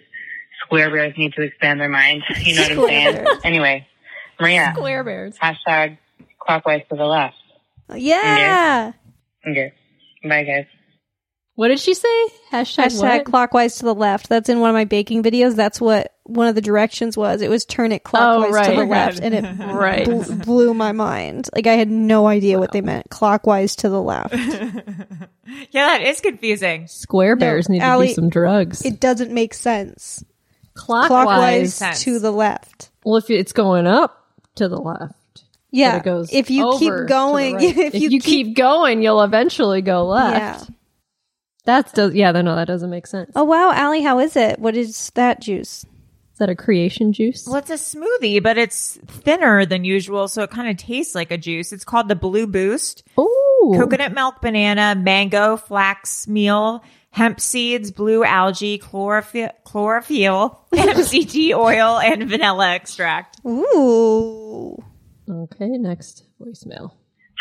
[0.65, 2.23] square bears need to expand their mind.
[2.39, 3.25] You know what I'm saying?
[3.43, 3.87] Anyway,
[4.39, 5.37] Maria, Square bears.
[5.39, 5.97] hashtag
[6.39, 7.35] clockwise to the left.
[7.95, 8.91] Yeah.
[9.47, 9.73] Okay.
[10.23, 10.65] Bye, guys.
[11.55, 12.25] What did she say?
[12.51, 13.25] Hashtag, Hashtag what?
[13.25, 14.29] clockwise to the left.
[14.29, 15.55] That's in one of my baking videos.
[15.55, 17.41] That's what one of the directions was.
[17.41, 18.69] It was turn it oh, clockwise right.
[18.69, 20.05] to the Oh, left, and it Right.
[20.05, 21.49] bl- blew my mind.
[21.53, 23.09] Like I had no idea what they meant.
[23.09, 24.33] Clockwise to the left.
[25.71, 26.87] Yeah, that is confusing.
[26.87, 28.85] Square bears need to Allie, do some drugs.
[28.85, 30.23] It doesn't make sense.
[30.75, 31.07] clockwise.
[31.09, 32.03] Clockwise Sense.
[32.05, 32.89] to the left.
[33.03, 34.25] Well, if it's going up
[34.55, 35.13] to the left.
[35.71, 35.97] Yeah.
[35.97, 37.63] it goes if you over keep going, right.
[37.77, 40.37] if, you, keep, going, you'll eventually go left.
[40.37, 40.75] yeah.
[41.63, 43.31] That's does yeah, no, that doesn't make sense.
[43.35, 44.59] Oh wow, Allie, how is it?
[44.59, 45.85] What is that juice?
[46.33, 47.45] Is that a creation juice?
[47.45, 51.29] Well, it's a smoothie, but it's thinner than usual, so it kind of tastes like
[51.29, 51.71] a juice.
[51.71, 53.03] It's called the Blue Boost.
[53.19, 53.75] Ooh.
[53.77, 62.27] Coconut milk, banana, mango, flax meal, hemp seeds, blue algae, chlorophyll, chlorophyll, MCT oil, and
[62.27, 63.39] vanilla extract.
[63.45, 64.83] Ooh.
[65.31, 66.91] Okay, next voicemail.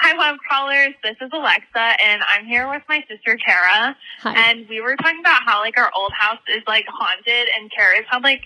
[0.00, 0.94] Hi, web crawlers.
[1.02, 3.96] This is Alexa, and I'm here with my sister Kara.
[4.20, 4.50] Hi.
[4.50, 8.04] And we were talking about how like our old house is like haunted, and Kara's
[8.08, 8.42] had like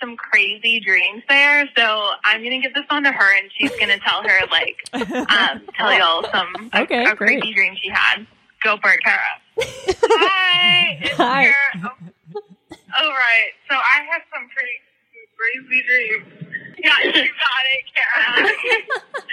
[0.00, 1.68] some crazy dreams there.
[1.76, 4.76] So I'm gonna give this on to her, and she's gonna tell her like
[5.30, 7.40] um, tell y'all some Okay, a great.
[7.40, 8.26] crazy dream she had.
[8.64, 9.20] Go for it, Kara.
[9.60, 11.52] Hi, Hi.
[11.84, 11.88] Oh,
[12.98, 13.50] all right.
[13.70, 14.76] So I had some pretty
[15.38, 16.47] crazy dreams.
[16.78, 18.94] Yeah, you got it, Kara.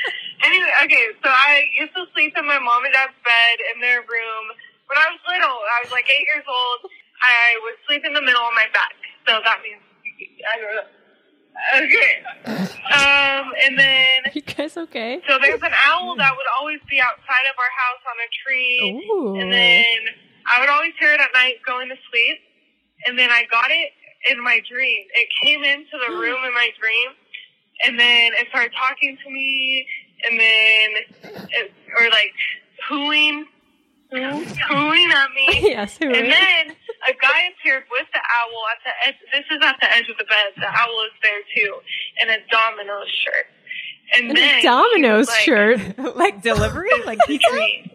[0.45, 4.05] Anyway, okay, so I used to sleep in my mom and dad's bed in their
[4.05, 4.45] room
[4.85, 5.57] when I was little.
[5.57, 6.85] I was like eight years old.
[7.17, 8.93] I would sleep in the middle of my back.
[9.25, 9.81] So that means,
[10.45, 10.89] I don't know.
[11.81, 12.11] Okay.
[12.93, 15.23] Um, and then, you guys okay?
[15.25, 19.01] so there's an owl that would always be outside of our house on a tree.
[19.09, 19.39] Ooh.
[19.39, 19.97] And then
[20.45, 22.37] I would always hear it at night going to sleep.
[23.07, 23.89] And then I got it
[24.29, 25.07] in my dream.
[25.15, 27.17] It came into the room in my dream.
[27.83, 29.87] And then it started talking to me.
[30.23, 32.33] And then, it, or like
[32.89, 33.43] hooing,
[34.11, 35.47] hooing at me.
[35.69, 36.75] yes, who And then
[37.07, 39.15] a guy appeared with the owl at the edge.
[39.31, 40.53] This is at the edge of the bed.
[40.57, 41.75] The owl is there too,
[42.21, 43.47] in a Domino's shirt.
[44.15, 45.97] And then a Domino's like, shirt.
[46.15, 46.89] like delivery?
[47.05, 47.47] Like pizza?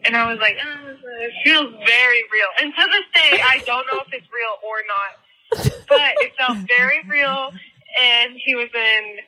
[0.05, 2.51] And I was like, oh, it feels very real.
[2.61, 5.79] And to this day, I don't know if it's real or not.
[5.89, 7.51] But it felt very real.
[8.01, 9.19] And he was in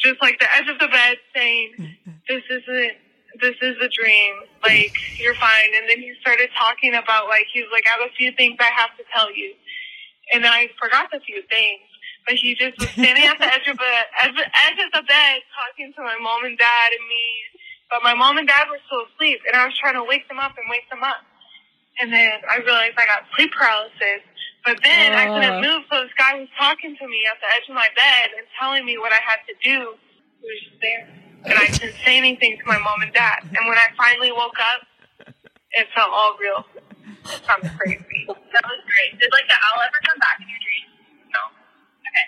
[0.00, 2.14] just like the edge of the bed saying, mm, mm.
[2.28, 2.94] this isn't,
[3.40, 4.34] this is a dream.
[4.64, 5.70] Like, you're fine.
[5.76, 8.56] And then he started talking about, like, he was like, I have a few things
[8.58, 9.54] I have to tell you.
[10.32, 11.84] And I forgot the few things.
[12.26, 15.92] But he just was standing at the edge of the edge of the bed talking
[15.96, 17.26] to my mom and dad and me.
[17.88, 20.38] But my mom and dad were still asleep, and I was trying to wake them
[20.38, 21.26] up and wake them up.
[21.98, 24.22] And then I realized I got sleep paralysis.
[24.64, 25.62] But then I couldn't Oh.
[25.64, 28.46] move, so this guy was talking to me at the edge of my bed and
[28.58, 29.96] telling me what I had to do.
[30.40, 31.08] He was just there.
[31.46, 33.40] And I couldn't say anything to my mom and dad.
[33.44, 34.86] And when I finally woke up,
[35.72, 36.66] it felt all real.
[37.46, 38.26] Sounds crazy.
[38.28, 39.18] That was great.
[39.20, 40.92] Did like the owl ever come back in your dreams?
[41.32, 41.42] No.
[42.04, 42.26] Okay.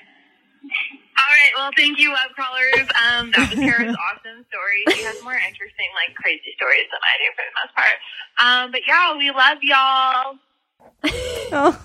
[1.18, 1.52] All right.
[1.56, 2.88] Well, thank you, web crawlers.
[2.96, 4.80] Um, that was Kara's awesome story.
[4.96, 7.96] She has more interesting, like, crazy stories than I do for the most part.
[8.40, 10.38] Um, but yeah, we love y'all.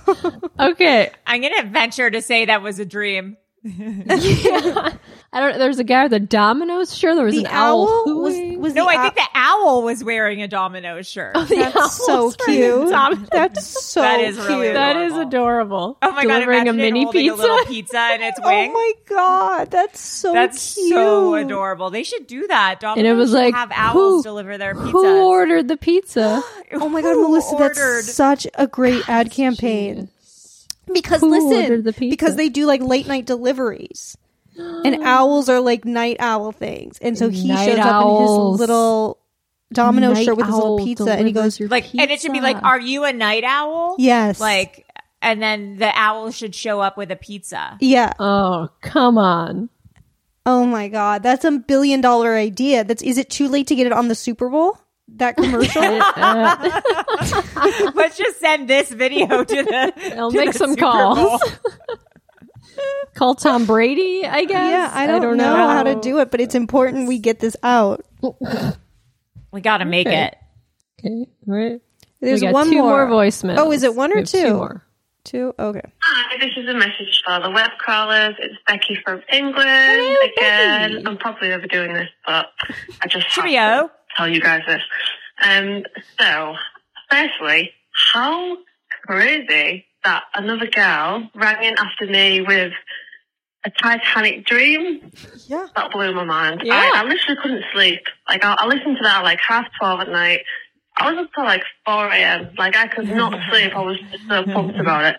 [0.59, 1.11] Okay.
[1.25, 3.37] I'm going to venture to say that was a dream.
[3.63, 4.93] yeah.
[5.33, 7.15] I don't there's a guy with a Domino's shirt.
[7.15, 7.87] There was The an owl.
[7.87, 8.36] owl was hooting.
[8.67, 11.31] Was No, the I owl- think the owl was wearing a Domino's shirt.
[11.35, 12.89] Oh, the That's so cute.
[13.31, 14.47] That's so That is cute.
[14.47, 15.27] really That is adorable.
[15.27, 15.97] adorable.
[16.01, 16.67] Oh my Delivering god!
[16.69, 17.33] a mini pizza.
[17.33, 18.71] a little pizza in its wing.
[18.71, 20.93] Oh my god, that's so That's cute.
[20.93, 21.89] so adorable.
[21.89, 22.79] They should do that.
[22.79, 24.91] Domino's and it was like have owls who, deliver their pizza.
[24.91, 26.41] Who ordered the pizza?
[26.73, 27.75] Oh my god, Who Melissa, ordered?
[27.75, 30.09] that's such a great ad campaign.
[30.93, 34.17] Because Who listen, the because they do like late night deliveries,
[34.57, 38.53] and owls are like night owl things, and so he Night shows up in owls.
[38.53, 39.19] his little
[39.73, 42.21] Domino Night shirt with his little pizza, and he delivers goes, your like, and it
[42.21, 42.67] should be like, pizza.
[42.67, 44.85] "Are you a night owl?" "Yes, Like,
[45.21, 47.77] and then the owl should show up with a pizza.
[47.81, 49.69] yeah." Oh, come on.
[50.45, 52.85] Oh my god, that's a billion dollar idea.
[52.85, 54.77] That's is it too late to get it on the Super Bowl?
[55.15, 55.81] That commercial?
[57.95, 59.93] Let's just send this video to the.
[60.17, 61.41] I'll to make the some Super calls.
[61.41, 61.51] Bowl.
[63.15, 64.51] Call Tom Brady, I guess.
[64.71, 68.05] yeah, I don't, know, how to do it, but it's important we get this out.
[69.49, 70.25] We got to make Okay.
[70.25, 70.35] it.
[70.99, 71.81] Okay, right.
[72.19, 73.07] There's we got one two more.
[73.07, 73.57] more voicemails.
[73.57, 74.41] Oh, is it one or We two?
[74.41, 74.83] Two more.
[75.23, 75.55] Two?
[75.57, 75.81] Okay.
[76.01, 78.35] Hi, this is a message for the web crawlers.
[78.39, 80.91] It's Becky from England Hello, again.
[80.95, 81.07] Becky.
[81.07, 82.47] I'm probably overdoing this, but
[83.01, 84.81] I just have to tell you guys this.
[85.43, 85.83] Um,
[86.19, 86.55] so,
[87.09, 87.71] firstly,
[88.13, 88.57] how
[89.05, 92.71] crazy that another girl rang in after me with
[93.65, 95.11] a Titanic dream.
[95.47, 95.67] Yeah.
[95.75, 96.61] That blew my mind.
[96.63, 96.75] Yeah.
[96.75, 98.03] I, I literally couldn't sleep.
[98.29, 100.41] Like, I, I listened to that at like half 12 at night.
[100.95, 102.49] I was up till like 4 a.m.
[102.57, 103.73] Like, I could not sleep.
[103.75, 105.17] I was just so pumped about it.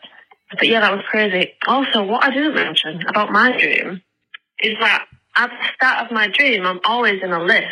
[0.51, 1.53] But yeah, that was crazy.
[1.67, 4.01] Also, what I didn't mention about my dream
[4.61, 5.05] is that
[5.37, 7.67] at the start of my dream, I'm always in a lift.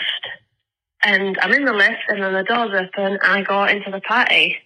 [1.03, 4.01] And I'm in the lift, and then the door's open, and I go into the
[4.01, 4.57] party.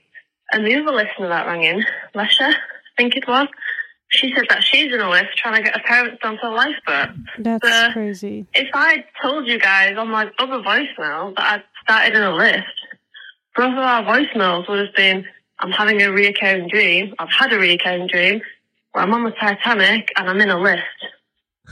[0.53, 1.85] And the other listener that rang in,
[2.15, 2.55] Lesha, I
[2.97, 3.49] think it was,
[4.09, 7.11] she said that she's in a lift trying to get her parents onto a lifeboat.
[7.39, 8.47] That's So, crazy.
[8.55, 12.67] If I told you guys on my other voicemail that I'd started in a lift,
[13.57, 15.25] both of our voicemails would have been,
[15.61, 18.41] I'm having a reoccurring dream, I've had a reoccurring dream,
[18.93, 20.83] where I'm on the Titanic and I'm in a lift.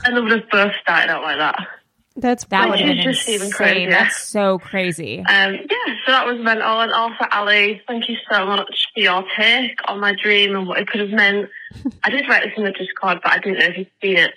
[0.05, 1.67] And they would have both started out like that.
[2.15, 3.51] That's That would have been just even insane.
[3.51, 3.91] crazier.
[3.91, 5.19] That's so crazy.
[5.19, 6.81] Um, yeah, so that was mental.
[6.81, 10.79] And also, Allie, thank you so much for your take on my dream and what
[10.79, 11.49] it could have meant.
[12.03, 14.33] I did write this in the Discord, but I didn't know if you'd seen it.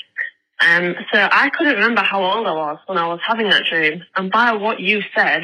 [0.61, 4.05] Um, so I couldn't remember how old I was when I was having that dream.
[4.15, 5.43] And by what you said,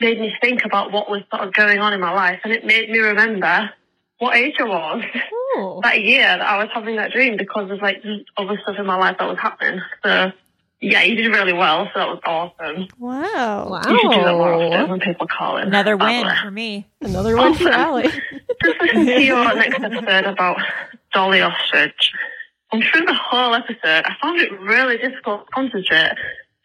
[0.00, 2.40] made me think about what was sort of going on in my life.
[2.44, 3.70] And it made me remember
[4.18, 5.02] what age I was
[5.82, 8.86] that year that I was having that dream because of like just other stuff in
[8.86, 9.80] my life that was happening.
[10.04, 10.32] So
[10.80, 11.88] yeah, you did really well.
[11.94, 12.88] So that was awesome.
[12.98, 13.68] Wow.
[13.70, 13.80] Wow.
[13.88, 15.68] You should do that more often when people call in.
[15.68, 16.86] Another by win for me.
[17.00, 18.08] Another one for Allie.
[18.62, 20.58] Just listen to your next episode about
[21.12, 21.92] Dolly Oesterreich.
[22.72, 26.12] And through the whole episode, I found it really difficult to concentrate.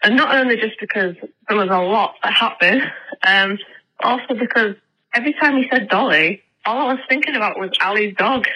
[0.04, 1.16] And not only just because
[1.48, 2.82] there was a lot that happened,
[3.26, 3.60] um,
[4.00, 4.76] but also because
[5.14, 8.48] every time he said Dolly, all I was thinking about was Allie's dog.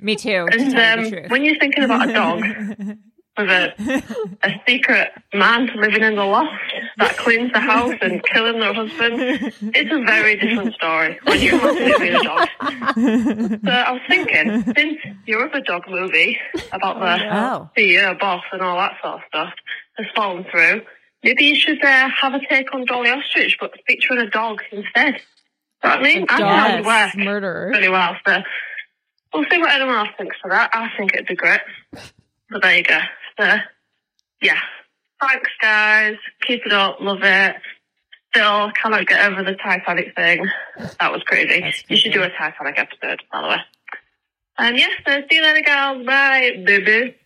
[0.00, 0.46] Me too.
[0.50, 2.42] And tell you the um, when you're thinking about a dog
[3.40, 4.02] with a,
[4.42, 6.52] a secret man living in the loft
[6.98, 9.14] that cleans the house and killing their husband,
[9.74, 12.48] it's a very different story when you imagine it being a dog.
[13.64, 16.38] So I was thinking, since your other dog movie
[16.72, 17.70] about the Oh.
[17.76, 19.52] CEO boss and all that sort of stuff
[19.98, 20.82] has fallen through,
[21.22, 25.14] maybe you should uh, have a take on Dolly Oesterreich, but featuring a dog instead.
[25.82, 26.26] You know what I mean?
[26.28, 27.68] I think that would work murderer.
[27.70, 28.16] really well.
[28.26, 28.36] So
[29.32, 30.70] we'll see what anyone else thinks for that.
[30.74, 31.60] I think it'd be great.
[32.50, 32.98] But there you go.
[33.40, 33.56] So
[34.42, 34.60] yeah.
[35.20, 36.16] Thanks guys.
[36.46, 36.98] Keep it up.
[37.00, 37.56] Love it.
[38.30, 40.46] Still cannot get over the Titanic thing.
[41.00, 41.72] That was crazy.
[41.88, 43.56] You should do a Titanic episode, by the way.
[44.56, 46.06] Um, yeah, so see you later, girls.
[46.06, 47.16] Bye, baby.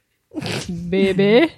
[0.88, 1.52] Baby.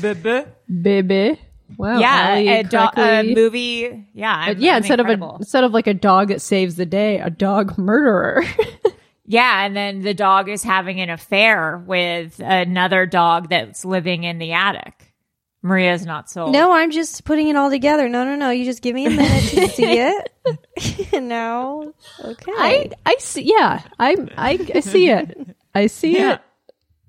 [0.00, 0.44] Baby.
[0.82, 1.40] Baby.
[1.76, 1.98] Wow.
[1.98, 4.06] yeah, Allie a, do- a movie.
[4.14, 5.30] Yeah, I'm, yeah, I'm instead incredible.
[5.30, 8.42] of a instead of like a dog that saves the day, a dog murderer.
[9.30, 14.38] Yeah, and then the dog is having an affair with another dog that's living in
[14.38, 15.12] the attic.
[15.60, 16.52] Maria's not sold.
[16.52, 18.08] No, I'm just putting it all together.
[18.08, 18.48] No, no, no.
[18.48, 20.32] You just give me a minute to see it.
[21.12, 21.92] and now,
[22.24, 22.52] okay.
[22.56, 23.42] I I see.
[23.42, 25.56] Yeah, I I, I see it.
[25.74, 26.34] I see Yeah.
[26.34, 26.40] it.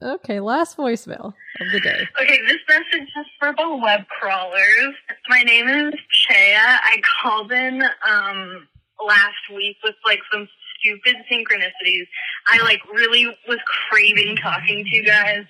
[0.01, 2.07] Okay, last voicemail of the day.
[2.22, 4.95] Okay, this message is for the web crawlers.
[5.30, 6.55] My name is Shea.
[6.57, 8.67] I called in um
[9.05, 10.47] last week with like some
[10.80, 12.07] stupid synchronicities.
[12.47, 13.59] I like really was
[13.89, 15.45] craving talking to you guys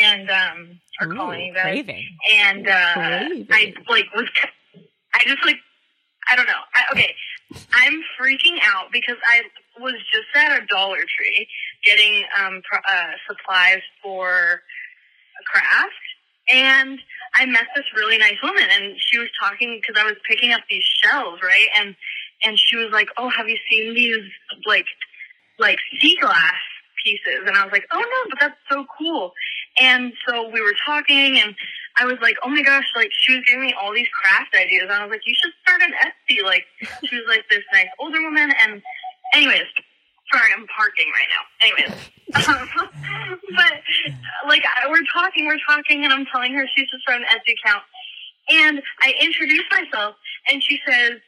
[0.00, 1.62] and um or Ooh, calling you guys.
[1.64, 2.04] craving.
[2.34, 3.46] And uh Craving.
[3.50, 4.28] I like was
[5.14, 5.56] I just like
[6.30, 6.62] I don't know.
[6.74, 7.14] I, okay,
[7.74, 9.42] I'm freaking out because I
[9.78, 11.46] was just at a Dollar Tree
[11.84, 15.92] getting um, pro- uh, supplies for a craft,
[16.50, 16.98] and
[17.36, 20.62] I met this really nice woman, and she was talking because I was picking up
[20.70, 21.68] these shells, right?
[21.76, 21.94] And
[22.44, 24.24] and she was like, "Oh, have you seen these
[24.66, 24.86] like
[25.58, 26.54] like sea glass
[27.04, 29.32] pieces?" And I was like, "Oh no, but that's so cool."
[29.80, 31.54] And so we were talking, and
[31.98, 34.84] I was like, "Oh my gosh!" Like she was giving me all these craft ideas,
[34.84, 36.64] and I was like, "You should start an Etsy." Like
[37.04, 38.82] she was like this nice older woman, and
[39.34, 39.66] anyways,
[40.32, 41.44] sorry, I'm parking right now.
[41.62, 41.92] Anyways,
[42.48, 42.68] um,
[43.56, 43.72] but
[44.48, 47.54] like I, we're talking, we're talking, and I'm telling her she's just starting an Etsy
[47.62, 47.82] account,
[48.50, 50.16] and I introduce myself,
[50.50, 51.20] and she says.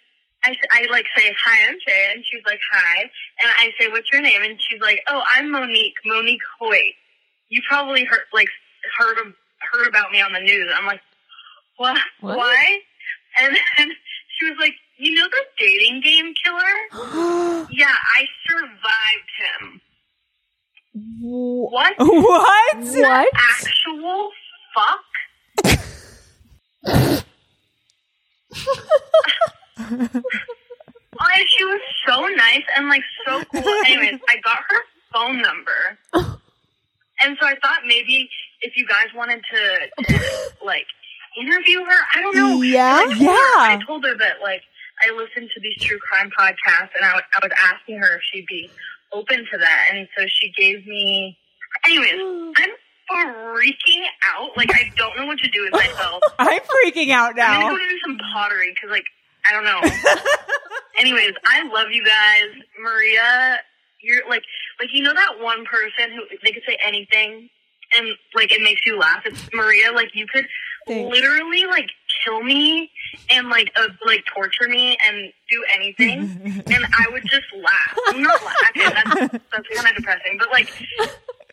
[0.47, 4.07] I, I like say hi, I'm Shay, and she's like hi, and I say what's
[4.13, 6.95] your name, and she's like, oh, I'm Monique, Monique Hoyt.
[7.49, 8.47] You probably heard like
[8.97, 9.17] heard
[9.73, 10.71] heard about me on the news.
[10.73, 11.01] I'm like,
[11.79, 11.99] what?
[12.21, 12.39] What?
[12.39, 12.79] Why?
[13.41, 13.89] And then
[14.39, 17.67] she was like, you know the dating game killer?
[17.73, 19.31] yeah, I survived
[19.61, 19.81] him.
[21.21, 21.95] What?
[21.99, 22.77] What?
[22.77, 23.29] What?
[23.35, 24.31] Actual
[24.75, 25.01] fuck?
[29.79, 33.63] Oh, she was so nice and like so cool.
[33.87, 34.81] Anyways, I got her
[35.13, 35.99] phone number.
[37.23, 38.29] And so I thought maybe
[38.61, 40.21] if you guys wanted to, to
[40.65, 40.87] like
[41.41, 42.61] interview her, I don't know.
[42.63, 42.97] Yeah?
[43.01, 43.31] I told her- Yeah.
[43.33, 44.63] I told her that like
[45.03, 48.23] I listened to these true crime podcasts and I, w- I was asking her if
[48.31, 48.71] she'd be
[49.13, 49.89] open to that.
[49.93, 51.37] And so she gave me.
[51.87, 52.13] Anyways,
[52.59, 52.71] I'm
[53.11, 54.05] freaking
[54.35, 54.51] out.
[54.57, 56.23] Like I don't know what to do with myself.
[56.39, 57.53] I'm freaking out now.
[57.55, 59.05] I'm gonna go do some pottery because, like,
[59.49, 59.81] I don't know.
[60.99, 63.59] Anyways, I love you guys, Maria.
[64.03, 64.43] You're like,
[64.81, 67.49] like you know that one person who they could say anything
[67.97, 69.23] and like it makes you laugh.
[69.25, 69.93] It's Maria.
[69.93, 70.47] Like you could
[70.87, 71.11] Thanks.
[71.11, 71.91] literally like
[72.25, 72.91] kill me
[73.31, 77.99] and like uh, like torture me and do anything, and I would just laugh.
[78.09, 78.83] I'm not laughing.
[78.83, 80.71] That's that's kind of depressing, but like.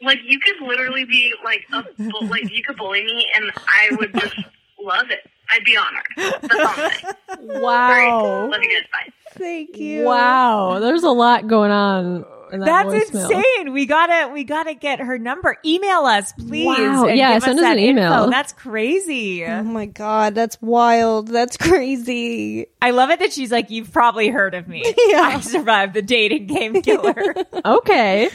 [0.01, 1.85] Like you could literally be like a
[2.25, 4.35] like you could bully me and I would just
[4.77, 5.19] love it.
[5.51, 6.41] I'd be honored.
[6.41, 7.13] That's all I'm saying.
[7.61, 8.47] Wow.
[8.49, 8.87] Love you guys.
[8.91, 9.13] Bye.
[9.33, 10.05] Thank you.
[10.05, 10.79] Wow.
[10.79, 13.31] There's a lot going on that That's voicemail.
[13.31, 13.73] insane.
[13.73, 15.57] We gotta we gotta get her number.
[15.65, 16.65] Email us, please.
[16.67, 17.07] Wow.
[17.07, 18.13] and Yeah, give send us us an that email.
[18.13, 18.29] info.
[18.29, 19.43] That's crazy.
[19.45, 21.27] Oh my god, that's wild.
[21.29, 22.67] That's crazy.
[22.81, 24.83] I love it that she's like, You've probably heard of me.
[25.07, 25.21] Yeah.
[25.21, 27.33] I survived the dating game killer.
[27.65, 28.29] Okay.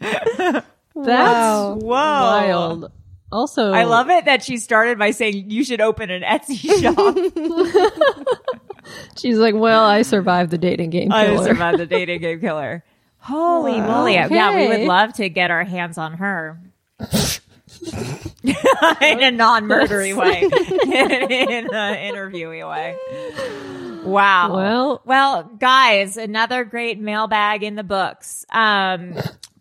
[0.00, 1.74] That's Wow.
[1.74, 1.86] Whoa.
[1.86, 2.92] wild.
[3.34, 7.16] Also, I love it that she started by saying you should open an Etsy shop.
[9.18, 11.40] She's like, well, I survived the dating game Killer.
[11.40, 12.84] I survived the dating game killer.
[13.18, 13.86] Holy Wow.
[14.02, 14.14] moly.
[14.14, 16.60] Yeah, we would love to get our hands on her.
[18.44, 22.96] in a non-murdery way, in an interviewy way.
[24.04, 24.54] Wow.
[24.54, 28.44] Well- well, guys, another great mailbag in the books.
[28.52, 29.14] Um,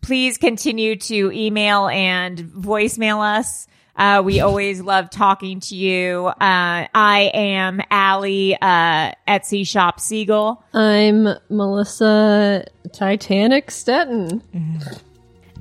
[0.04, 3.68] please continue to email and voicemail us.
[3.96, 6.26] Uh, we always love talking to you.
[6.28, 10.64] Uh, I am Allie, uh, Etsy Shop Siegel.
[10.74, 14.42] I'm Melissa Titanic Stetten.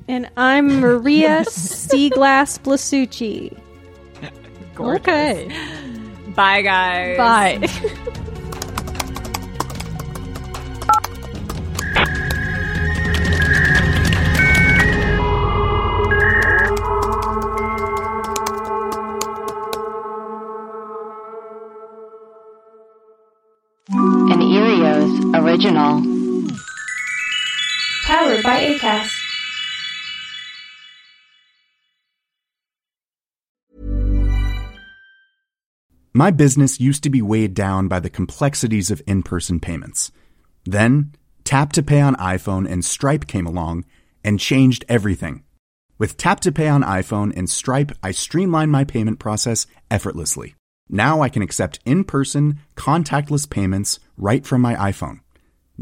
[0.07, 3.57] And I'm Maria Seaglass Blasucci.
[4.75, 5.07] Gorgeous.
[5.07, 5.47] Okay.
[6.35, 7.17] Bye, guys.
[7.17, 8.13] Bye.
[25.73, 26.53] original.
[28.05, 29.19] Powered by ACAST.
[36.15, 40.11] My business used to be weighed down by the complexities of in person payments.
[40.63, 41.13] Then,
[41.43, 43.85] Tap to Pay on iPhone and Stripe came along
[44.23, 45.43] and changed everything.
[45.97, 50.53] With Tap to Pay on iPhone and Stripe, I streamlined my payment process effortlessly.
[50.87, 55.22] Now I can accept in person, contactless payments right from my iPhone.